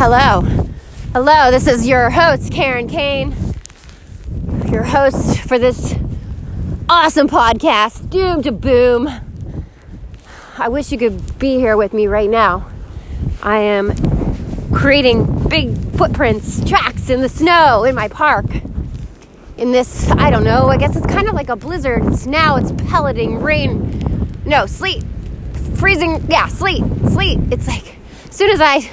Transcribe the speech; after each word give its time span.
Hello. 0.00 0.42
Hello, 1.12 1.50
this 1.50 1.66
is 1.66 1.84
your 1.84 2.08
host, 2.08 2.52
Karen 2.52 2.86
Kane. 2.86 3.34
Your 4.70 4.84
host 4.84 5.40
for 5.40 5.58
this 5.58 5.96
awesome 6.88 7.28
podcast, 7.28 8.08
Doom 8.08 8.44
to 8.44 8.52
Boom. 8.52 9.10
I 10.56 10.68
wish 10.68 10.92
you 10.92 10.98
could 10.98 11.36
be 11.40 11.56
here 11.56 11.76
with 11.76 11.92
me 11.92 12.06
right 12.06 12.30
now. 12.30 12.70
I 13.42 13.58
am 13.58 13.92
creating 14.72 15.48
big 15.48 15.76
footprints, 15.96 16.64
tracks 16.64 17.10
in 17.10 17.20
the 17.20 17.28
snow 17.28 17.82
in 17.82 17.96
my 17.96 18.06
park. 18.06 18.46
In 19.56 19.72
this, 19.72 20.08
I 20.12 20.30
don't 20.30 20.44
know, 20.44 20.68
I 20.68 20.76
guess 20.76 20.94
it's 20.94 21.06
kind 21.06 21.28
of 21.28 21.34
like 21.34 21.48
a 21.48 21.56
blizzard. 21.56 22.06
It's 22.06 22.24
now 22.24 22.54
it's 22.54 22.70
pelleting 22.88 23.40
rain. 23.40 24.40
No, 24.46 24.64
sleet. 24.66 25.02
Freezing, 25.74 26.24
yeah, 26.28 26.46
sleet. 26.46 26.84
Sleet. 27.08 27.40
It's 27.50 27.66
like 27.66 27.96
as 28.28 28.36
soon 28.36 28.52
as 28.52 28.60
I 28.60 28.88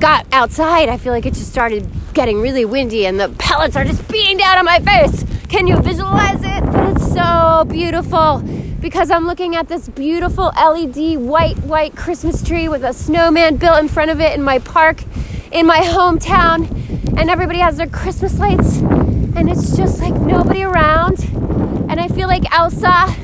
got 0.00 0.26
outside, 0.32 0.88
I 0.88 0.96
feel 0.96 1.12
like 1.12 1.26
it 1.26 1.34
just 1.34 1.50
started 1.50 1.88
getting 2.14 2.40
really 2.40 2.64
windy 2.64 3.06
and 3.06 3.18
the 3.18 3.28
pellets 3.38 3.76
are 3.76 3.84
just 3.84 4.06
beating 4.08 4.36
down 4.36 4.58
on 4.58 4.64
my 4.64 4.80
face. 4.80 5.24
Can 5.48 5.66
you 5.66 5.80
visualize 5.80 6.42
it? 6.42 6.64
But 6.72 6.96
it's 6.96 7.12
so 7.12 7.64
beautiful 7.68 8.42
because 8.80 9.10
I'm 9.10 9.26
looking 9.26 9.56
at 9.56 9.68
this 9.68 9.88
beautiful 9.88 10.52
LED 10.56 11.18
white, 11.18 11.58
white 11.58 11.96
Christmas 11.96 12.42
tree 12.42 12.68
with 12.68 12.84
a 12.84 12.92
snowman 12.92 13.56
built 13.56 13.78
in 13.78 13.88
front 13.88 14.10
of 14.10 14.20
it 14.20 14.34
in 14.34 14.42
my 14.42 14.58
park 14.58 15.02
in 15.52 15.66
my 15.66 15.80
hometown. 15.80 16.68
And 17.18 17.30
everybody 17.30 17.60
has 17.60 17.78
their 17.78 17.86
Christmas 17.86 18.38
lights, 18.38 18.78
and 18.78 19.48
it's 19.48 19.74
just 19.76 20.00
like 20.00 20.14
nobody 20.14 20.62
around. 20.64 21.20
And 21.88 21.98
I 21.98 22.08
feel 22.08 22.28
like 22.28 22.52
Elsa. 22.52 23.14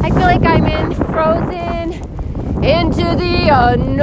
I 0.00 0.10
feel 0.10 0.22
like 0.22 0.42
I'm 0.42 0.66
in 0.66 0.94
Frozen 0.94 2.05
into 2.66 3.14
the 3.14 3.48
unknown. 3.48 4.02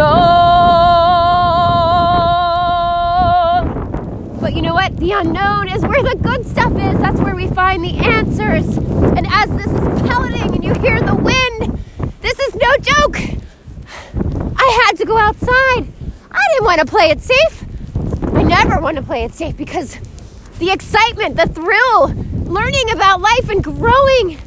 But 4.39 4.53
you 4.53 4.61
know 4.61 4.73
what? 4.73 4.95
The 4.97 5.11
unknown 5.11 5.67
is 5.67 5.81
where 5.81 6.01
the 6.01 6.15
good 6.15 6.45
stuff 6.45 6.71
is. 6.71 6.97
That's 6.99 7.19
where 7.19 7.35
we 7.35 7.47
find 7.47 7.83
the 7.83 7.97
answers. 7.97 8.77
And 8.77 9.27
as 9.29 9.49
this 9.49 9.67
is 9.67 10.01
pelleting 10.03 10.55
and 10.55 10.63
you 10.63 10.73
hear 10.75 11.01
the 11.01 11.13
wind, 11.13 11.77
this 12.21 12.39
is 12.39 12.55
no 12.55 12.77
joke. 12.77 13.19
I 14.55 14.85
had 14.85 14.97
to 14.97 15.05
go 15.05 15.17
outside. 15.17 15.85
I 16.31 16.41
didn't 16.53 16.63
want 16.65 16.79
to 16.79 16.85
play 16.85 17.09
it 17.09 17.19
safe. 17.19 17.65
I 18.33 18.43
never 18.43 18.79
want 18.79 18.95
to 18.95 19.03
play 19.03 19.25
it 19.25 19.33
safe 19.33 19.57
because 19.57 19.99
the 20.59 20.71
excitement, 20.71 21.35
the 21.35 21.47
thrill, 21.47 22.13
learning 22.49 22.91
about 22.93 23.19
life 23.19 23.49
and 23.49 23.61
growing 23.61 24.37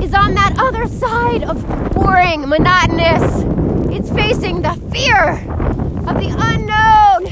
is 0.00 0.14
on 0.14 0.34
that 0.34 0.54
other 0.60 0.86
side 0.86 1.42
of 1.42 1.66
boring, 1.92 2.48
monotonous. 2.48 3.53
It's 3.96 4.10
facing 4.10 4.60
the 4.60 4.74
fear 4.92 5.34
of 6.08 6.16
the 6.18 6.34
unknown 6.36 7.28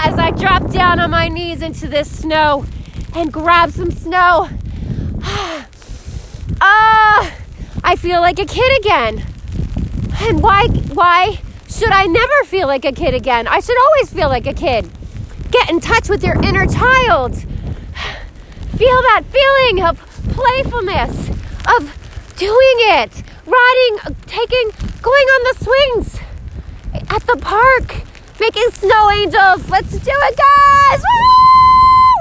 as 0.00 0.18
I 0.18 0.32
drop 0.32 0.68
down 0.72 0.98
on 0.98 1.12
my 1.12 1.28
knees 1.28 1.62
into 1.62 1.86
this 1.86 2.10
snow 2.18 2.64
and 3.14 3.32
grab 3.32 3.70
some 3.70 3.92
snow. 3.92 4.50
Ah, 6.64 7.34
I 7.82 7.94
feel 7.94 8.20
like 8.20 8.40
a 8.40 8.44
kid 8.44 8.80
again. 8.80 9.24
And 10.20 10.42
why 10.42 10.66
why 10.94 11.40
should 11.68 11.90
I 11.90 12.06
never 12.06 12.44
feel 12.44 12.66
like 12.66 12.84
a 12.84 12.92
kid 12.92 13.14
again? 13.14 13.46
I 13.46 13.60
should 13.60 13.80
always 13.80 14.12
feel 14.12 14.28
like 14.28 14.46
a 14.48 14.54
kid. 14.54 14.90
Get 15.52 15.70
in 15.70 15.78
touch 15.78 16.08
with 16.08 16.24
your 16.24 16.34
inner 16.42 16.66
child. 16.66 17.36
Feel 18.76 19.02
that 19.10 19.22
feeling 19.30 19.84
of 19.84 19.98
playfulness, 20.34 21.28
of 21.78 22.34
doing 22.36 22.78
it, 22.98 23.22
riding, 23.46 23.98
taking, 24.26 24.70
going 25.02 25.26
on 25.26 25.42
the 25.44 25.64
swings 25.64 26.20
at 26.94 27.22
the 27.26 27.36
park, 27.40 28.02
making 28.38 28.70
snow 28.72 29.10
angels. 29.10 29.68
Let's 29.68 29.90
do 29.90 30.10
it, 30.12 30.36
guys! 30.36 31.02
Woo! 31.02 31.42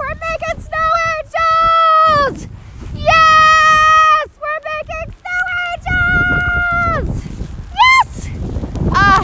We're 0.02 0.16
making 0.16 0.62
snow 0.62 0.90
angels! 1.18 2.48
Yes! 2.96 4.28
We're 4.42 4.62
making 4.74 5.14
snow 5.22 5.42
angels! 6.98 7.24
Yes! 7.76 8.30
Ah, 8.92 9.24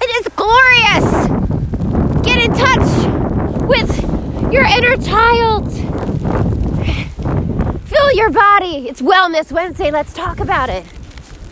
it 0.00 0.10
is 0.20 0.28
glorious. 0.36 1.08
Get 2.24 2.38
in 2.44 2.52
touch 2.54 2.88
with 3.66 4.52
your 4.52 4.64
inner 4.64 4.96
child. 4.96 5.77
Your 8.28 8.34
body. 8.34 8.90
It's 8.90 9.00
Wellness 9.00 9.50
Wednesday. 9.50 9.90
Let's 9.90 10.12
talk 10.12 10.38
about 10.38 10.68
it. 10.68 10.84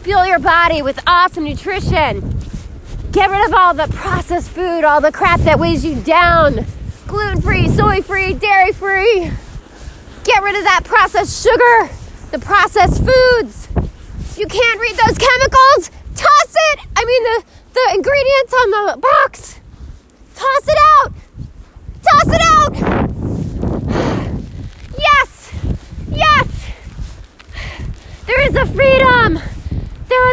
Fuel 0.03 0.27
your 0.27 0.39
body 0.39 0.83
with 0.83 1.01
awesome 1.07 1.45
nutrition. 1.45 2.39
Get 3.13 3.31
rid 3.31 3.47
of 3.47 3.55
all 3.55 3.73
the 3.73 3.87
processed 3.95 4.51
food, 4.51 4.85
all 4.85 5.01
the 5.01 5.11
crap 5.11 5.41
that 5.41 5.59
weighs 5.59 5.87
you 5.87 5.95
down. 6.03 6.67
Gluten 7.07 7.41
free, 7.41 7.71
soy 7.71 8.03
free, 8.03 8.35
dairy 8.35 8.73
free. 8.73 9.31
Get 10.25 10.43
rid 10.43 10.55
of 10.55 10.65
that 10.65 10.83
processed 10.85 11.43
sugar, 11.43 11.89
the 12.31 12.39
processed 12.41 12.99
foods. 12.99 13.69
You 14.37 14.47
can't 14.47 14.79
read 14.79 14.97
those 14.97 15.17
chemicals, 15.17 15.91
toss 16.15 16.55
it. 16.55 16.81
I 16.95 17.05
mean, 17.07 17.23
the, 17.23 17.45
the 17.73 17.95
ingredients 17.95 18.53
on 18.53 18.71
the 18.71 18.99
box. 19.01 19.61
Toss 20.35 20.69
it 20.69 20.79
out. 20.99 21.13
Toss 22.03 22.29
it 22.35 22.43
out. 22.43 22.75
Yes. 24.99 25.55
Yes. 26.11 26.47
There 28.27 28.41
is 28.49 28.57
a 28.57 28.67
freedom. 28.67 29.39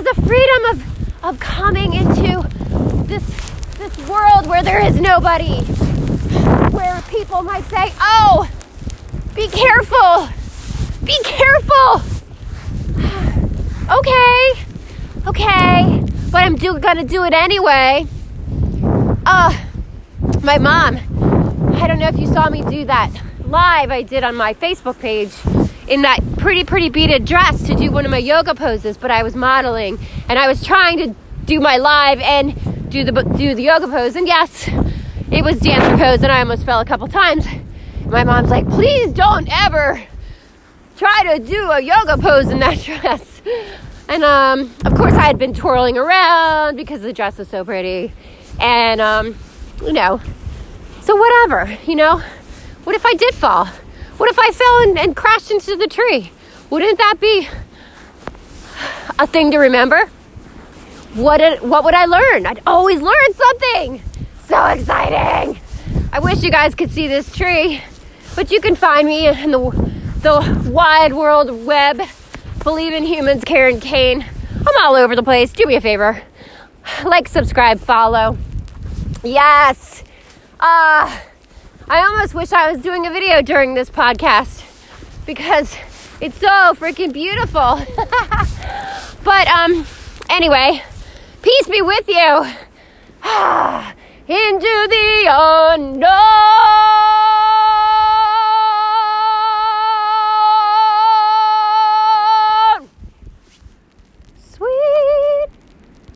There 0.04 0.12
is 0.12 0.18
a 0.18 0.22
freedom 0.28 0.66
of, 0.66 1.24
of 1.24 1.40
coming 1.40 1.94
into 1.94 2.46
this, 3.08 3.24
this 3.78 4.10
world 4.10 4.48
where 4.48 4.62
there 4.62 4.86
is 4.86 5.00
nobody. 5.00 5.62
Where 6.72 7.02
people 7.04 7.42
might 7.42 7.64
say, 7.66 7.94
oh, 8.02 8.50
be 9.34 9.48
careful. 9.48 10.28
Be 11.06 11.18
careful. 11.24 12.02
Okay. 13.84 14.54
Okay. 15.28 16.04
But 16.32 16.44
I'm 16.44 16.56
do, 16.56 16.80
gonna 16.80 17.04
do 17.04 17.24
it 17.26 17.34
anyway. 17.34 18.06
Uh, 19.26 19.58
my 20.42 20.58
mom, 20.58 20.96
I 21.76 21.88
don't 21.88 22.00
know 22.00 22.08
if 22.08 22.18
you 22.18 22.28
saw 22.28 22.50
me 22.50 22.62
do 22.64 22.86
that 22.86 23.12
live 23.46 23.92
I 23.92 24.02
did 24.02 24.24
on 24.24 24.36
my 24.36 24.54
Facebook 24.54 25.00
page 25.00 25.32
in 25.88 26.02
that 26.04 26.20
pretty, 26.38 26.64
pretty 26.64 26.90
beaded 26.90 27.26
dress 27.26 27.64
to 27.68 27.76
do 27.76 27.92
one 27.92 28.06
of 28.06 28.12
my 28.12 28.18
yoga 28.18 28.56
poses, 28.56 28.98
but 28.98 29.12
I 29.12 29.24
was 29.24 29.36
modeling 29.36 30.00
and 30.30 30.40
I 30.40 30.48
was 30.48 30.64
trying 30.64 30.98
to 30.98 31.16
do 31.46 31.60
my 31.60 31.78
live 31.78 32.20
and 32.20 32.90
do 32.90 33.04
the 33.04 33.12
do 33.12 33.56
the 33.56 33.64
yoga 33.64 33.88
pose. 33.88 34.16
And 34.16 34.28
yes, 34.28 34.68
it 35.32 35.44
was 35.44 35.60
dancer 35.60 35.98
pose, 35.98 36.22
and 36.22 36.32
I 36.32 36.40
almost 36.40 36.66
fell 36.66 36.80
a 36.80 36.86
couple 36.86 37.08
times. 37.08 37.46
My 38.06 38.24
mom's 38.24 38.50
like, 38.50 38.68
"Please 38.70 39.12
don't 39.12 39.48
ever 39.64 40.02
try 40.98 41.36
to 41.36 41.44
do 41.44 41.72
a 41.72 41.82
yoga 41.82 42.18
pose 42.18 42.50
in 42.50 42.60
that 42.60 42.80
dress." 42.84 43.42
And 44.08 44.24
um, 44.24 44.74
of 44.86 44.96
course, 44.96 45.14
I 45.14 45.26
had 45.26 45.38
been 45.38 45.54
twirling 45.54 45.98
around 45.98 46.76
because 46.76 47.02
the 47.02 47.14
dress 47.14 47.38
was 47.38 47.48
so 47.48 47.66
pretty, 47.66 48.14
and 48.60 49.02
um, 49.02 49.36
you 49.82 49.94
know, 49.94 50.22
so 51.02 51.16
whatever, 51.16 51.78
you 51.86 51.96
know. 51.96 52.22
What 52.84 52.98
if 52.98 53.06
I 53.06 53.14
did 53.14 53.34
fall? 53.34 53.70
What 54.18 54.30
if 54.30 54.40
I 54.40 54.52
fell 54.52 54.80
and, 54.84 55.00
and 55.00 55.16
crashed 55.16 55.52
into 55.52 55.76
the 55.76 55.88
tree? 55.88 56.32
Wouldn't 56.70 56.98
that 56.98 57.16
be 57.20 57.48
a 59.20 59.28
thing 59.28 59.52
to 59.52 59.58
remember? 59.58 60.08
What 61.14 61.38
did, 61.38 61.62
what 61.62 61.84
would 61.84 61.94
I 61.94 62.06
learn? 62.06 62.46
I'd 62.46 62.62
always 62.66 63.02
learn 63.02 63.34
something. 63.34 64.02
So 64.46 64.66
exciting! 64.66 65.60
I 66.12 66.20
wish 66.20 66.44
you 66.44 66.52
guys 66.52 66.76
could 66.76 66.92
see 66.92 67.08
this 67.08 67.36
tree, 67.36 67.82
but 68.36 68.52
you 68.52 68.62
can 68.62 68.76
find 68.76 69.08
me 69.08 69.28
in 69.28 69.52
the 69.52 69.94
the 70.24 70.70
wide 70.72 71.14
world 71.14 71.66
web. 71.66 72.02
Believe 72.64 72.94
in 72.94 73.04
humans, 73.04 73.44
Karen 73.44 73.80
Kane. 73.80 74.26
I'm 74.66 74.86
all 74.86 74.96
over 74.96 75.16
the 75.16 75.24
place. 75.24 75.52
Do 75.52 75.66
me 75.66 75.76
a 75.76 75.82
favor, 75.82 76.22
like, 77.04 77.28
subscribe, 77.28 77.80
follow. 77.80 78.38
Yes. 79.24 80.04
Uh, 80.60 81.20
I 81.90 82.00
almost 82.08 82.34
wish 82.34 82.54
I 82.54 82.72
was 82.72 82.82
doing 82.82 83.06
a 83.06 83.12
video 83.12 83.42
during 83.42 83.74
this 83.74 83.90
podcast 83.90 84.64
because 85.26 85.76
it's 86.22 86.38
so 86.38 86.74
freaking 86.76 87.12
beautiful. 87.12 87.80
but 89.24 89.48
um 89.50 89.86
anyway, 90.30 90.82
peace 91.42 91.68
be 91.68 91.82
with 91.82 92.08
you. 92.08 92.46
Into 94.28 94.88
the 94.90 95.28
unknown. 95.30 96.93